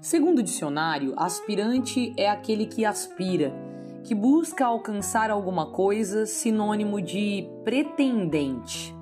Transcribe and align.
Segundo 0.00 0.38
o 0.38 0.42
dicionário, 0.42 1.14
aspirante 1.16 2.12
é 2.16 2.28
aquele 2.28 2.66
que 2.66 2.84
aspira, 2.84 3.52
que 4.02 4.14
busca 4.14 4.66
alcançar 4.66 5.30
alguma 5.30 5.70
coisa, 5.70 6.26
sinônimo 6.26 7.00
de 7.00 7.48
pretendente. 7.64 8.94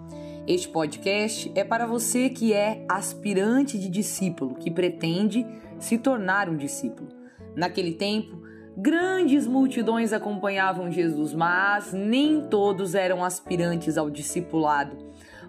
Este 0.46 0.68
podcast 0.68 1.50
é 1.54 1.64
para 1.64 1.86
você 1.86 2.28
que 2.28 2.52
é 2.52 2.84
aspirante 2.88 3.78
de 3.78 3.88
discípulo, 3.88 4.54
que 4.54 4.70
pretende 4.70 5.46
se 5.78 5.98
tornar 5.98 6.48
um 6.48 6.56
discípulo. 6.56 7.08
Naquele 7.54 7.94
tempo, 7.94 8.42
grandes 8.76 9.46
multidões 9.46 10.12
acompanhavam 10.12 10.90
Jesus, 10.90 11.32
mas 11.34 11.92
nem 11.92 12.48
todos 12.48 12.94
eram 12.94 13.24
aspirantes 13.24 13.98
ao 13.98 14.08
discipulado. 14.08 14.96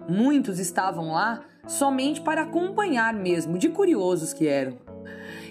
Muitos 0.08 0.58
estavam 0.58 1.12
lá 1.12 1.44
somente 1.66 2.20
para 2.20 2.42
acompanhar 2.42 3.14
mesmo, 3.14 3.56
de 3.56 3.68
curiosos 3.68 4.32
que 4.32 4.46
eram. 4.46 4.83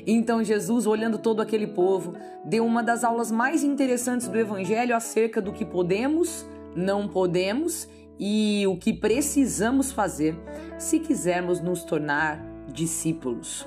Então 0.06 0.44
Jesus, 0.44 0.86
olhando 0.86 1.18
todo 1.18 1.42
aquele 1.42 1.68
povo, 1.68 2.14
deu 2.44 2.66
uma 2.66 2.84
das 2.84 3.04
aulas 3.04 3.32
mais 3.32 3.64
interessantes 3.64 4.28
do 4.28 4.38
Evangelho 4.38 4.96
acerca 4.96 5.42
do 5.42 5.54
que 5.54 5.64
podemos, 5.64 6.46
não 6.76 7.08
podemos 7.08 7.88
e 8.20 8.66
o 8.68 8.78
que 8.78 8.94
precisamos 8.94 9.92
fazer 9.92 10.36
se 10.78 11.00
quisermos 11.00 11.62
nos 11.62 11.84
tornar 11.84 12.44
discípulos. 12.72 13.66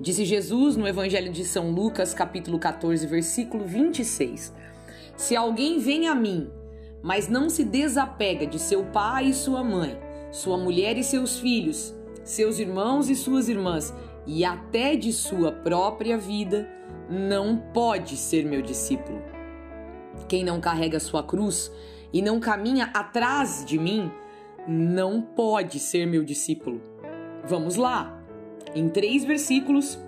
Disse 0.00 0.24
Jesus 0.24 0.76
no 0.76 0.88
Evangelho 0.88 1.30
de 1.30 1.44
São 1.44 1.70
Lucas, 1.70 2.14
capítulo 2.14 2.58
14, 2.58 3.06
versículo 3.06 3.64
26: 3.64 4.52
Se 5.16 5.36
alguém 5.36 5.78
vem 5.78 6.08
a 6.08 6.14
mim, 6.14 6.50
mas 7.02 7.28
não 7.28 7.50
se 7.50 7.64
desapega 7.64 8.46
de 8.46 8.58
seu 8.58 8.84
pai 8.86 9.26
e 9.26 9.34
sua 9.34 9.62
mãe, 9.62 9.98
sua 10.30 10.56
mulher 10.56 10.96
e 10.96 11.04
seus 11.04 11.38
filhos, 11.38 11.94
seus 12.24 12.58
irmãos 12.58 13.10
e 13.10 13.14
suas 13.14 13.48
irmãs, 13.48 13.92
e 14.26 14.44
até 14.44 14.94
de 14.96 15.12
sua 15.12 15.50
própria 15.50 16.16
vida, 16.16 16.68
não 17.08 17.56
pode 17.56 18.16
ser 18.16 18.44
meu 18.44 18.62
discípulo. 18.62 19.20
Quem 20.28 20.44
não 20.44 20.60
carrega 20.60 21.00
sua 21.00 21.22
cruz 21.22 21.70
e 22.12 22.22
não 22.22 22.38
caminha 22.38 22.90
atrás 22.94 23.64
de 23.64 23.78
mim, 23.78 24.10
não 24.66 25.20
pode 25.20 25.78
ser 25.78 26.06
meu 26.06 26.24
discípulo. 26.24 26.80
Vamos 27.44 27.76
lá! 27.76 28.22
Em 28.74 28.88
três 28.88 29.24
versículos, 29.24 29.98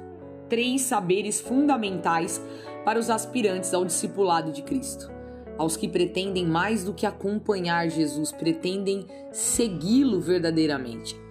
três 0.48 0.82
saberes 0.82 1.40
fundamentais 1.40 2.40
para 2.84 2.98
os 2.98 3.10
aspirantes 3.10 3.74
ao 3.74 3.84
discipulado 3.84 4.52
de 4.52 4.62
Cristo. 4.62 5.10
Aos 5.56 5.76
que 5.76 5.88
pretendem 5.88 6.46
mais 6.46 6.84
do 6.84 6.92
que 6.92 7.06
acompanhar 7.06 7.88
Jesus, 7.88 8.32
pretendem 8.32 9.06
segui-lo 9.32 10.20
verdadeiramente. 10.20 11.23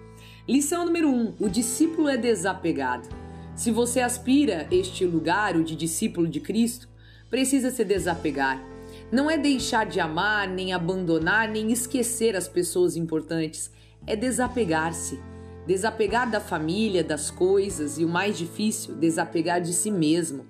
Lição 0.46 0.84
número 0.84 1.08
1: 1.08 1.10
um, 1.10 1.32
o 1.40 1.48
discípulo 1.48 2.06
é 2.06 2.18
desapegado. 2.18 3.08
Se 3.56 3.70
você 3.70 4.00
aspira 4.00 4.68
este 4.70 5.06
lugar, 5.06 5.56
o 5.56 5.64
de 5.64 5.74
discípulo 5.74 6.28
de 6.28 6.38
Cristo, 6.38 6.86
precisa 7.30 7.70
se 7.70 7.82
desapegar. 7.82 8.62
Não 9.10 9.30
é 9.30 9.38
deixar 9.38 9.86
de 9.86 10.00
amar, 10.00 10.46
nem 10.46 10.74
abandonar, 10.74 11.48
nem 11.48 11.72
esquecer 11.72 12.36
as 12.36 12.46
pessoas 12.46 12.94
importantes. 12.94 13.70
É 14.06 14.14
desapegar-se. 14.14 15.18
Desapegar 15.66 16.30
da 16.30 16.40
família, 16.40 17.02
das 17.02 17.30
coisas 17.30 17.96
e 17.96 18.04
o 18.04 18.08
mais 18.08 18.36
difícil, 18.36 18.94
desapegar 18.96 19.62
de 19.62 19.72
si 19.72 19.90
mesmo. 19.90 20.44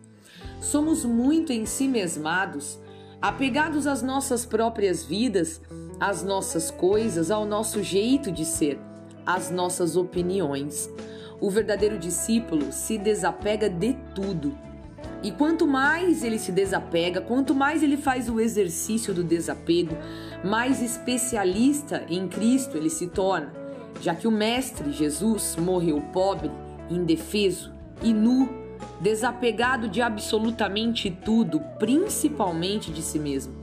Somos 0.61 1.05
muito 1.05 1.53
em 1.53 1.67
si 1.67 1.87
mesmados, 1.87 2.81
apegados 3.23 3.87
às 3.87 4.03
nossas 4.03 4.45
próprias 4.45 5.05
vidas, 5.05 5.61
às 6.01 6.25
nossas 6.25 6.69
coisas, 6.69 7.31
ao 7.31 7.47
nosso 7.47 7.81
jeito 7.81 8.33
de 8.33 8.45
ser 8.45 8.77
as 9.27 9.51
nossas 9.51 9.97
opiniões. 9.97 10.91
O 11.41 11.51
verdadeiro 11.51 11.99
discípulo 11.99 12.73
se 12.73 12.97
desapega 12.97 13.69
de 13.69 13.95
tudo. 14.15 14.57
E 15.23 15.31
quanto 15.31 15.67
mais 15.67 16.23
ele 16.23 16.39
se 16.39 16.53
desapega, 16.53 17.21
quanto 17.21 17.55
mais 17.55 17.83
ele 17.83 17.97
faz 17.97 18.29
o 18.29 18.41
exercício 18.41 19.15
do 19.15 19.25
desapego, 19.25 19.97
mais 20.45 20.83
especialista 20.83 22.05
em 22.09 22.29
Cristo 22.29 22.77
ele 22.77 22.91
se 22.91 23.07
torna, 23.07 23.53
já 24.01 24.15
que 24.15 24.29
o 24.29 24.31
Mestre 24.31 24.93
Jesus 24.93 25.57
morreu 25.59 26.01
pobre, 26.13 26.51
indefeso 26.91 27.73
e 28.03 28.13
nu, 28.13 28.49
desapegado 29.01 29.89
de 29.89 30.03
absolutamente 30.03 31.11
tudo, 31.11 31.61
principalmente 31.79 32.93
de 32.93 33.01
si 33.01 33.19
mesmo. 33.19 33.55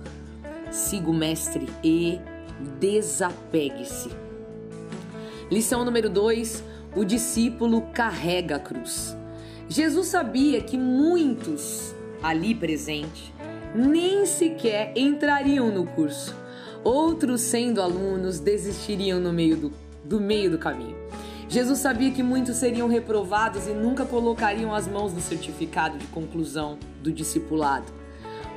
Siga 0.72 1.10
o 1.10 1.14
Mestre 1.14 1.68
e 1.84 2.20
desapegue-se. 2.80 4.31
Lição 5.52 5.84
número 5.84 6.10
2: 6.10 6.64
o 6.96 7.04
discípulo 7.04 7.82
carrega 7.94 8.56
a 8.56 8.60
cruz. 8.60 9.18
Jesus 9.68 10.08
sabia 10.08 10.62
que 10.62 10.78
muitos 10.78 11.94
ali 12.24 12.56
presentes 12.56 13.34
nem 13.76 14.26
sequer 14.26 14.94
entrariam 14.96 15.70
no 15.70 15.86
curso. 15.86 16.34
Outros, 16.86 17.42
sendo 17.42 17.82
alunos, 17.82 18.40
desistiriam 18.40 19.20
no 19.20 19.34
meio 19.34 19.58
do, 19.58 19.74
do 20.06 20.22
meio 20.22 20.52
do 20.52 20.58
caminho. 20.58 20.96
Jesus 21.50 21.80
sabia 21.80 22.12
que 22.12 22.24
muitos 22.24 22.56
seriam 22.56 22.88
reprovados 22.88 23.68
e 23.68 23.72
nunca 23.72 24.06
colocariam 24.06 24.74
as 24.74 24.88
mãos 24.88 25.14
no 25.14 25.20
certificado 25.20 25.98
de 25.98 26.08
conclusão 26.08 26.78
do 27.04 27.12
discipulado. 27.12 27.86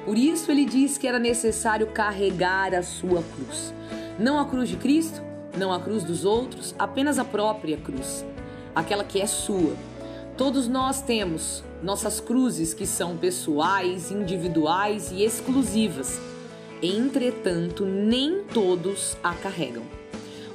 Por 0.05 0.16
isso 0.16 0.49
ele 0.49 0.65
disse 0.65 1.00
que 1.00 1.09
era 1.09 1.19
necessário 1.19 1.88
carregar 1.88 2.72
a 2.72 2.84
sua 2.84 3.21
cruz. 3.34 3.75
Não 4.16 4.38
a 4.38 4.44
cruz 4.44 4.69
de 4.69 4.76
Cristo, 4.76 5.21
não 5.56 5.72
a 5.72 5.81
cruz 5.81 6.04
dos 6.04 6.25
outros, 6.25 6.75
apenas 6.78 7.19
a 7.19 7.25
própria 7.25 7.76
cruz, 7.76 8.25
aquela 8.75 9.04
que 9.04 9.20
é 9.20 9.26
sua. 9.26 9.75
Todos 10.37 10.66
nós 10.66 11.00
temos 11.00 11.62
nossas 11.82 12.20
cruzes 12.20 12.75
que 12.75 12.87
são 12.87 13.16
pessoais, 13.16 14.10
individuais 14.10 15.12
e 15.12 15.22
exclusivas. 15.22 16.20
Entretanto, 16.82 17.84
nem 17.87 18.43
todos 18.44 19.16
a 19.22 19.32
carregam. 19.34 19.84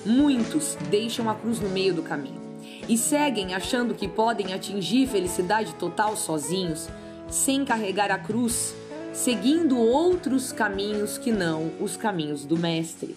Muitos 0.06 0.78
deixam 0.90 1.30
a 1.30 1.36
cruz 1.36 1.60
no 1.60 1.70
meio 1.70 1.94
do 1.94 2.02
caminho 2.02 2.42
e 2.90 2.98
seguem 2.98 3.54
achando 3.54 3.94
que 3.94 4.08
podem 4.08 4.54
atingir 4.54 5.08
felicidade 5.08 5.76
total 5.76 6.18
sozinhos, 6.18 6.90
sem 7.30 7.64
carregar 7.64 8.12
a 8.12 8.18
cruz, 8.18 8.74
seguindo 9.14 9.78
outros 9.78 10.52
caminhos 10.52 11.18
que 11.18 11.32
não 11.32 11.72
os 11.80 11.96
caminhos 11.96 12.46
do 12.46 12.58
Mestre. 12.58 13.16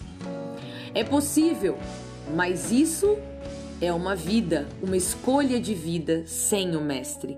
É 0.95 1.03
possível, 1.03 1.75
mas 2.35 2.71
isso 2.71 3.17
é 3.81 3.91
uma 3.91 4.15
vida, 4.15 4.67
uma 4.79 4.95
escolha 4.95 5.59
de 5.59 5.73
vida 5.73 6.23
sem 6.27 6.75
o 6.75 6.81
Mestre. 6.81 7.35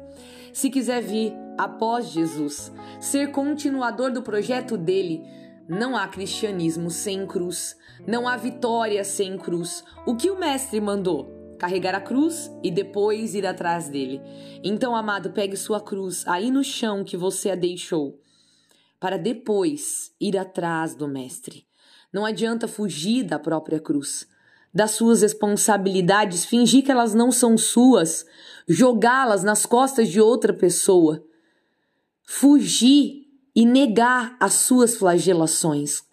Se 0.51 0.69
quiser 0.69 1.01
vir 1.01 1.33
após 1.57 2.09
Jesus, 2.09 2.69
ser 2.99 3.31
continuador 3.31 4.11
do 4.11 4.21
projeto 4.21 4.77
dele, 4.77 5.23
não 5.69 5.95
há 5.95 6.05
cristianismo 6.05 6.91
sem 6.91 7.25
cruz, 7.25 7.77
não 8.05 8.27
há 8.27 8.35
vitória 8.35 9.03
sem 9.05 9.37
cruz. 9.37 9.85
O 10.05 10.17
que 10.17 10.29
o 10.29 10.37
Mestre 10.37 10.81
mandou? 10.81 11.55
Carregar 11.57 11.95
a 11.95 12.01
cruz 12.01 12.51
e 12.61 12.69
depois 12.69 13.35
ir 13.35 13.47
atrás 13.47 13.87
dele. 13.87 14.21
Então, 14.63 14.93
amado, 14.93 15.31
pegue 15.31 15.55
sua 15.55 15.79
cruz 15.79 16.27
aí 16.27 16.51
no 16.51 16.61
chão 16.61 17.05
que 17.05 17.15
você 17.15 17.51
a 17.51 17.55
deixou, 17.55 18.19
para 18.99 19.17
depois 19.17 20.13
ir 20.19 20.37
atrás 20.37 20.93
do 20.93 21.07
Mestre. 21.07 21.65
Não 22.15 22.25
adianta 22.25 22.65
fugir 22.65 23.23
da 23.23 23.37
própria 23.37 23.77
cruz, 23.77 24.25
das 24.73 24.91
suas 24.91 25.21
responsabilidades, 25.21 26.45
fingir 26.45 26.81
que 26.81 26.89
elas 26.89 27.13
não 27.13 27.29
são 27.29 27.57
suas, 27.57 28.25
jogá-las 28.65 29.43
nas 29.43 29.65
costas 29.65 30.07
de 30.07 30.21
outra 30.21 30.53
pessoa. 30.53 31.21
Fugir 32.23 33.27
e 33.53 33.65
negar 33.65 34.37
as 34.39 34.53
suas 34.53 34.95
flagelações. 34.95 36.03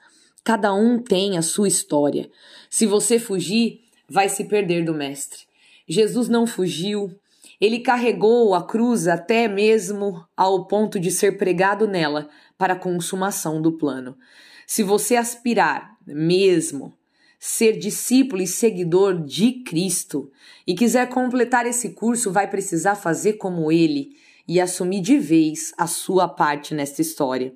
Cada 0.42 0.74
um 0.74 0.98
tem 0.98 1.38
a 1.38 1.42
sua 1.42 1.68
história. 1.68 2.28
Se 2.68 2.84
você 2.84 3.16
fugir, 3.20 3.84
vai 4.08 4.28
se 4.28 4.48
perder 4.48 4.84
do 4.84 4.92
Mestre. 4.92 5.42
Jesus 5.88 6.28
não 6.28 6.48
fugiu, 6.48 7.16
ele 7.60 7.78
carregou 7.78 8.56
a 8.56 8.66
cruz 8.66 9.06
até 9.06 9.46
mesmo 9.46 10.26
ao 10.36 10.66
ponto 10.66 10.98
de 10.98 11.12
ser 11.12 11.38
pregado 11.38 11.86
nela 11.86 12.28
para 12.58 12.72
a 12.72 12.76
consumação 12.76 13.62
do 13.62 13.70
plano. 13.70 14.18
Se 14.66 14.82
você 14.82 15.14
aspirar 15.14 15.91
mesmo 16.06 16.96
ser 17.38 17.76
discípulo 17.76 18.40
e 18.40 18.46
seguidor 18.46 19.20
de 19.24 19.64
Cristo 19.64 20.30
e 20.64 20.74
quiser 20.74 21.08
completar 21.08 21.66
esse 21.66 21.90
curso, 21.90 22.30
vai 22.30 22.48
precisar 22.48 22.94
fazer 22.94 23.32
como 23.32 23.72
ele 23.72 24.16
e 24.46 24.60
assumir 24.60 25.00
de 25.00 25.18
vez 25.18 25.72
a 25.76 25.88
sua 25.88 26.28
parte 26.28 26.72
nesta 26.72 27.02
história. 27.02 27.52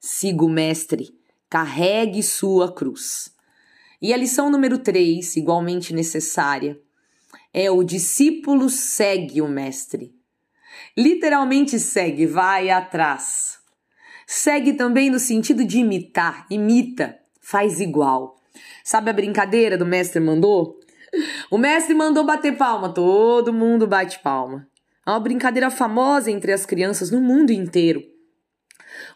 Siga 0.00 0.44
o 0.44 0.48
Mestre, 0.48 1.14
carregue 1.50 2.22
sua 2.22 2.72
cruz. 2.72 3.30
E 4.00 4.14
a 4.14 4.16
lição 4.16 4.50
número 4.50 4.78
3, 4.78 5.36
igualmente 5.36 5.92
necessária, 5.92 6.80
é 7.52 7.70
o 7.70 7.82
discípulo 7.82 8.70
segue 8.70 9.42
o 9.42 9.48
Mestre. 9.48 10.14
Literalmente 10.96 11.78
segue, 11.78 12.24
vai 12.24 12.70
atrás. 12.70 13.58
Segue 14.26 14.72
também 14.72 15.10
no 15.10 15.18
sentido 15.18 15.64
de 15.64 15.78
imitar, 15.78 16.46
imita, 16.50 17.18
faz 17.48 17.80
igual. 17.80 18.36
Sabe 18.84 19.08
a 19.08 19.12
brincadeira 19.12 19.78
do 19.78 19.86
mestre 19.86 20.20
mandou? 20.20 20.78
O 21.50 21.56
mestre 21.56 21.94
mandou 21.94 22.22
bater 22.22 22.58
palma, 22.58 22.92
todo 22.92 23.54
mundo 23.54 23.86
bate 23.86 24.18
palma. 24.18 24.68
É 25.06 25.10
uma 25.10 25.20
brincadeira 25.20 25.70
famosa 25.70 26.30
entre 26.30 26.52
as 26.52 26.66
crianças 26.66 27.10
no 27.10 27.22
mundo 27.22 27.50
inteiro. 27.50 28.02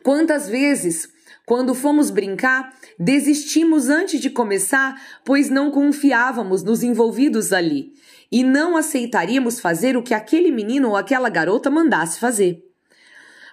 Quantas 0.02 0.48
vezes, 0.48 1.06
quando 1.44 1.74
fomos 1.74 2.10
brincar, 2.10 2.72
desistimos 2.98 3.90
antes 3.90 4.18
de 4.18 4.30
começar, 4.30 4.98
pois 5.26 5.50
não 5.50 5.70
confiávamos 5.70 6.62
nos 6.62 6.82
envolvidos 6.82 7.52
ali 7.52 7.92
e 8.30 8.42
não 8.42 8.78
aceitaríamos 8.78 9.60
fazer 9.60 9.94
o 9.94 10.02
que 10.02 10.14
aquele 10.14 10.50
menino 10.50 10.88
ou 10.88 10.96
aquela 10.96 11.28
garota 11.28 11.68
mandasse 11.68 12.18
fazer. 12.18 12.71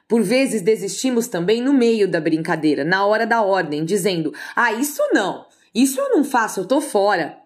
Por 0.09 0.23
vezes 0.23 0.63
desistimos 0.63 1.27
também 1.27 1.61
no 1.61 1.71
meio 1.71 2.07
da 2.07 2.19
brincadeira, 2.19 2.83
na 2.83 3.05
hora 3.05 3.27
da 3.27 3.43
ordem, 3.43 3.85
dizendo: 3.85 4.33
Ah, 4.55 4.73
isso 4.73 5.03
não, 5.13 5.45
isso 5.73 6.01
eu 6.01 6.09
não 6.09 6.23
faço, 6.23 6.61
eu 6.61 6.65
tô 6.65 6.81
fora. 6.81 7.37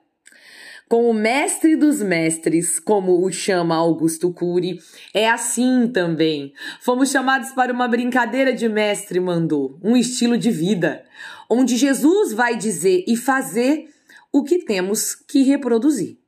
Com 0.87 1.09
o 1.09 1.13
mestre 1.13 1.75
dos 1.75 2.01
mestres, 2.01 2.79
como 2.79 3.25
o 3.25 3.31
chama 3.31 3.75
Augusto 3.75 4.31
Cury, 4.31 4.79
é 5.13 5.29
assim 5.29 5.89
também. 5.93 6.53
Fomos 6.79 7.11
chamados 7.11 7.51
para 7.51 7.73
uma 7.73 7.87
brincadeira 7.87 8.53
de 8.53 8.69
mestre 8.69 9.19
mandou, 9.19 9.77
um 9.83 9.97
estilo 9.97 10.37
de 10.37 10.49
vida, 10.49 11.03
onde 11.49 11.75
Jesus 11.75 12.31
vai 12.31 12.55
dizer 12.55 13.03
e 13.05 13.17
fazer 13.17 13.89
o 14.31 14.41
que 14.41 14.59
temos 14.59 15.13
que 15.15 15.43
reproduzir. 15.43 16.22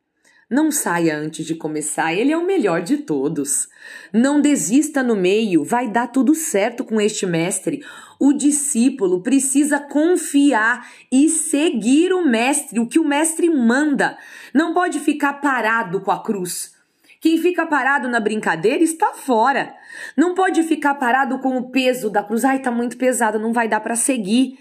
Não 0.50 0.72
saia 0.72 1.18
antes 1.18 1.44
de 1.44 1.56
começar, 1.56 2.14
ele 2.14 2.32
é 2.32 2.38
o 2.38 2.46
melhor 2.46 2.84
de 2.84 2.98
todos. 2.98 3.68
Não 4.14 4.40
desista 4.40 5.02
no 5.02 5.16
meio, 5.16 5.64
vai 5.64 5.90
dar 5.90 6.08
tudo 6.08 6.36
certo 6.36 6.84
com 6.84 7.02
este 7.02 7.26
mestre. 7.26 7.84
O 8.20 8.32
discípulo 8.32 9.24
precisa 9.24 9.80
confiar 9.80 10.88
e 11.12 11.30
seguir 11.30 12.14
o 12.14 12.24
mestre, 12.24 12.80
o 12.80 12.88
que 12.88 13.00
o 13.00 13.04
mestre 13.04 13.50
manda. 13.50 14.20
Não 14.54 14.72
pode 14.72 15.00
ficar 15.00 15.34
parado 15.34 16.00
com 16.02 16.12
a 16.12 16.22
cruz. 16.22 16.76
Quem 17.20 17.40
fica 17.40 17.66
parado 17.66 18.08
na 18.08 18.20
brincadeira 18.20 18.84
está 18.84 19.14
fora. 19.14 19.74
Não 20.16 20.36
pode 20.36 20.62
ficar 20.62 20.94
parado 20.94 21.40
com 21.40 21.58
o 21.58 21.72
peso 21.72 22.08
da 22.08 22.22
cruz. 22.22 22.46
Ai, 22.46 22.60
tá 22.60 22.70
muito 22.70 22.98
pesado, 22.98 23.40
não 23.40 23.52
vai 23.52 23.68
dar 23.68 23.80
para 23.80 23.96
seguir. 23.96 24.60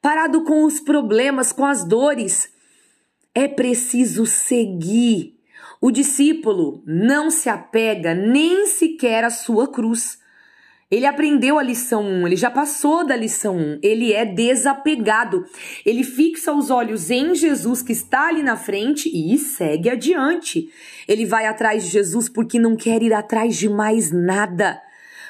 Parado 0.00 0.42
com 0.42 0.64
os 0.64 0.80
problemas, 0.80 1.52
com 1.52 1.66
as 1.66 1.84
dores. 1.84 2.48
É 3.34 3.46
preciso 3.46 4.26
seguir. 4.26 5.38
O 5.80 5.90
discípulo 5.90 6.82
não 6.86 7.30
se 7.30 7.48
apega 7.48 8.14
nem 8.14 8.66
sequer 8.66 9.24
à 9.24 9.30
sua 9.30 9.70
cruz. 9.70 10.18
Ele 10.90 11.04
aprendeu 11.04 11.58
a 11.58 11.62
lição 11.62 12.02
1, 12.02 12.26
ele 12.26 12.36
já 12.36 12.50
passou 12.50 13.06
da 13.06 13.14
lição 13.14 13.56
1, 13.58 13.80
ele 13.82 14.14
é 14.14 14.24
desapegado. 14.24 15.44
Ele 15.84 16.02
fixa 16.02 16.50
os 16.50 16.70
olhos 16.70 17.10
em 17.10 17.34
Jesus 17.34 17.82
que 17.82 17.92
está 17.92 18.28
ali 18.28 18.42
na 18.42 18.56
frente 18.56 19.10
e 19.12 19.36
segue 19.36 19.90
adiante. 19.90 20.72
Ele 21.06 21.26
vai 21.26 21.46
atrás 21.46 21.84
de 21.84 21.90
Jesus 21.90 22.28
porque 22.30 22.58
não 22.58 22.74
quer 22.74 23.02
ir 23.02 23.12
atrás 23.12 23.56
de 23.56 23.68
mais 23.68 24.10
nada. 24.10 24.80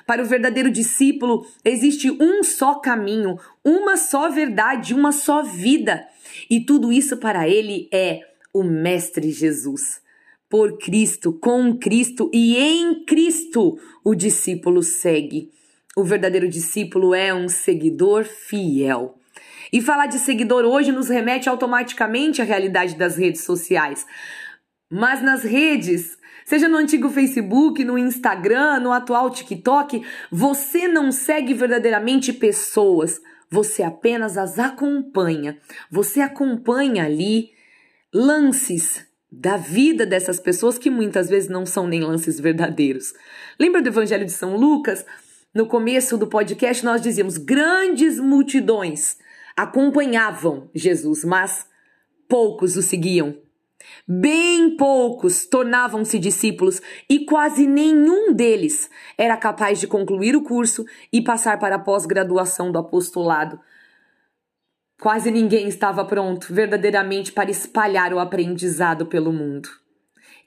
Para 0.07 0.23
o 0.23 0.27
verdadeiro 0.27 0.71
discípulo, 0.71 1.45
existe 1.65 2.11
um 2.11 2.43
só 2.43 2.77
caminho, 2.77 3.37
uma 3.63 3.97
só 3.97 4.31
verdade, 4.31 4.95
uma 4.95 5.11
só 5.11 5.43
vida. 5.43 6.07
E 6.49 6.61
tudo 6.61 6.93
isso 6.93 7.17
para 7.17 7.49
ele 7.49 7.89
é 7.93 8.21
o 8.53 8.63
Mestre 8.63 9.31
Jesus. 9.31 10.01
Por 10.49 10.79
Cristo, 10.79 11.33
com 11.33 11.77
Cristo 11.77 12.31
e 12.33 12.57
em 12.57 13.05
Cristo, 13.05 13.79
o 14.03 14.15
discípulo 14.15 14.83
segue. 14.83 15.51
O 15.97 16.05
verdadeiro 16.05 16.49
discípulo 16.49 17.15
é 17.15 17.35
um 17.35 17.49
seguidor 17.49 18.25
fiel. 18.25 19.19
E 19.73 19.83
falar 19.83 20.07
de 20.07 20.19
seguidor 20.19 20.65
hoje 20.65 20.91
nos 20.93 21.09
remete 21.09 21.49
automaticamente 21.49 22.41
à 22.41 22.45
realidade 22.45 22.97
das 22.97 23.17
redes 23.17 23.43
sociais. 23.43 24.07
Mas 24.91 25.23
nas 25.23 25.43
redes, 25.43 26.17
seja 26.45 26.69
no 26.69 26.79
antigo 26.79 27.11
Facebook, 27.11 27.85
no 27.85 27.99
Instagram, 27.99 28.81
no 28.81 28.93
atual 28.93 29.29
TikTok, 29.29 30.03
você 30.31 30.89
não 30.89 31.13
segue 31.13 31.53
verdadeiramente 31.53 32.33
pessoas, 32.33 33.21
você 33.51 33.83
apenas 33.83 34.37
as 34.37 34.59
acompanha. 34.59 35.59
Você 35.91 36.21
acompanha 36.21 37.05
ali 37.05 37.51
lances 38.13 39.07
da 39.31 39.57
vida 39.57 40.07
dessas 40.07 40.41
pessoas 40.41 40.79
que 40.79 40.91
muitas 40.91 41.29
vezes 41.29 41.49
não 41.49 41.67
são 41.67 41.87
nem 41.87 42.01
lances 42.01 42.41
verdadeiros. 42.41 43.13
Lembra 43.59 43.83
do 43.83 43.89
Evangelho 43.89 44.25
de 44.25 44.33
São 44.33 44.57
Lucas? 44.57 45.05
No 45.55 45.67
começo 45.67 46.17
do 46.17 46.27
podcast 46.27 46.85
nós 46.85 47.01
dizíamos 47.01 47.37
grandes 47.37 48.19
multidões 48.19 49.19
acompanhavam 49.57 50.71
Jesus, 50.73 51.25
mas 51.25 51.67
poucos 52.29 52.77
o 52.77 52.83
seguiam. 52.83 53.37
Bem 54.07 54.77
poucos 54.77 55.47
tornavam-se 55.47 56.19
discípulos 56.19 56.81
e 57.09 57.25
quase 57.25 57.67
nenhum 57.67 58.33
deles 58.33 58.91
era 59.17 59.37
capaz 59.37 59.79
de 59.79 59.87
concluir 59.87 60.35
o 60.35 60.43
curso 60.43 60.85
e 61.13 61.23
passar 61.23 61.59
para 61.59 61.77
a 61.77 61.79
pós-graduação 61.79 62.73
do 62.73 62.79
apostolado. 62.79 63.61
Quase 65.01 65.31
ninguém 65.31 65.69
estava 65.69 66.05
pronto 66.05 66.53
verdadeiramente 66.53 67.33
para 67.33 67.51
espalhar 67.51 68.13
o 68.13 68.19
aprendizado 68.19 69.07
pelo 69.07 69.33
mundo. 69.33 69.69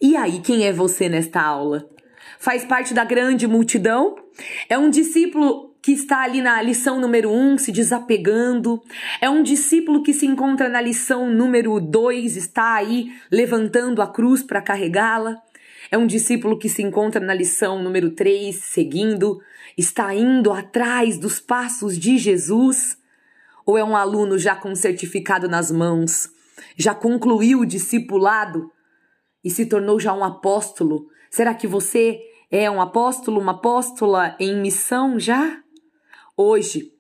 E 0.02 0.18
aí, 0.18 0.40
quem 0.40 0.66
é 0.66 0.74
você 0.74 1.08
nesta 1.08 1.42
aula? 1.42 1.88
Faz 2.38 2.66
parte 2.66 2.94
da 2.94 3.06
grande 3.06 3.48
multidão? 3.48 4.16
É 4.68 4.78
um 4.78 4.90
discípulo 4.90 5.71
que 5.82 5.92
está 5.92 6.22
ali 6.22 6.42
na 6.42 6.62
lição 6.62 7.00
número 7.00 7.32
um, 7.32 7.58
se 7.58 7.72
desapegando. 7.72 8.82
É 9.20 9.30
um 9.30 9.42
discípulo 9.42 10.04
que 10.04 10.14
se 10.14 10.26
encontra 10.26 10.70
na 10.70 10.80
lição 10.80 11.30
número 11.30 11.80
dois, 11.80 12.38
está 12.38 12.76
aí 12.76 13.12
levantando 13.32 14.02
a 14.02 14.08
cruz 14.08 14.44
para 14.44 14.62
carregá-la. 14.62 15.42
É 15.90 15.98
um 15.98 16.06
discípulo 16.06 16.58
que 16.58 16.70
se 16.70 16.84
encontra 16.84 17.20
na 17.20 17.34
lição 17.34 17.82
número 17.82 18.12
três, 18.12 18.58
seguindo, 18.58 19.42
está 19.78 20.14
indo 20.14 20.52
atrás 20.54 21.18
dos 21.18 21.40
passos 21.40 21.98
de 21.98 22.18
Jesus. 22.18 22.98
Ou 23.66 23.78
é 23.78 23.84
um 23.84 23.96
aluno 23.96 24.38
já 24.38 24.56
com 24.56 24.76
certificado 24.76 25.48
nas 25.48 25.72
mãos, 25.72 26.30
já 26.78 26.94
concluiu 26.94 27.62
o 27.62 27.66
discipulado 27.66 28.72
e 29.44 29.50
se 29.50 29.66
tornou 29.66 30.00
já 30.00 30.14
um 30.14 30.24
apóstolo? 30.24 31.08
Será 31.30 31.54
que 31.54 31.68
você 31.68 32.20
é 32.52 32.70
um 32.70 32.82
apóstolo, 32.82 33.40
uma 33.40 33.54
apóstola 33.54 34.36
em 34.40 34.60
missão 34.62 35.20
já? 35.20 35.62
Hoje. 36.36 36.92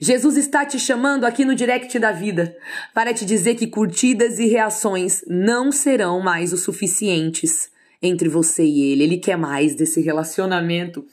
Jesus 0.00 0.36
está 0.36 0.64
te 0.64 0.78
chamando 0.78 1.24
aqui 1.24 1.44
no 1.44 1.54
direct 1.54 1.98
da 1.98 2.10
vida 2.10 2.56
para 2.94 3.12
te 3.12 3.24
dizer 3.24 3.54
que 3.54 3.66
curtidas 3.66 4.38
e 4.38 4.46
reações 4.46 5.22
não 5.26 5.70
serão 5.70 6.20
mais 6.20 6.52
o 6.52 6.56
suficientes 6.56 7.70
entre 8.02 8.28
você 8.28 8.64
e 8.64 8.92
ele. 8.92 9.04
Ele 9.04 9.18
quer 9.18 9.36
mais 9.36 9.74
desse 9.74 10.00
relacionamento. 10.00 11.04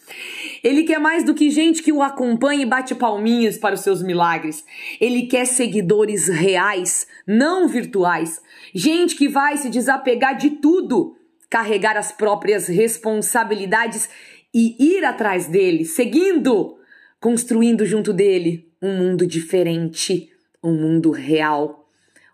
Ele 0.63 0.83
quer 0.83 0.99
mais 0.99 1.23
do 1.23 1.33
que 1.33 1.49
gente 1.49 1.83
que 1.83 1.92
o 1.92 2.02
acompanha 2.02 2.64
e 2.64 2.66
bate 2.66 2.95
palminhas 2.95 3.57
para 3.57 3.76
os 3.76 3.81
seus 3.81 4.02
milagres. 4.02 4.64
Ele 5.02 5.23
quer 5.23 5.45
seguidores 5.45 6.28
reais, 6.30 7.06
não 7.28 7.68
virtuais. 7.68 8.42
Gente 8.73 9.16
que 9.16 9.28
vai 9.28 9.57
se 9.57 9.69
desapegar 9.69 10.37
de 10.37 10.52
tudo, 10.52 11.18
carregar 11.49 11.97
as 11.97 12.11
próprias 12.11 12.68
responsabilidades 12.68 14.09
e 14.54 14.76
ir 14.80 15.04
atrás 15.04 15.47
dele, 15.47 15.83
seguindo 15.83 16.77
construindo 17.19 17.86
junto 17.86 18.14
dele 18.14 18.71
um 18.81 18.95
mundo 18.97 19.26
diferente, 19.26 20.31
um 20.64 20.74
mundo 20.74 21.12
real, 21.12 21.90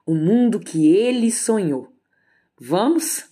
um 0.07 0.15
mundo 0.15 0.59
que 0.59 0.87
ele 0.87 1.31
sonhou. 1.31 1.91
Vamos? 2.59 3.25